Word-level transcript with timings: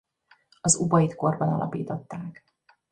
Az 0.61 0.75
Ubaid-korban 0.79 1.53
alapították. 1.53 2.43